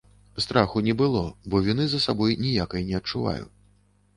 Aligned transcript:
Страху 0.43 0.81
не 0.87 0.95
было, 1.01 1.21
бо 1.53 1.61
віны 1.67 1.85
за 1.91 1.99
сабой 2.07 2.35
ніякай 2.47 2.89
не 2.89 2.99
адчуваю. 3.03 3.43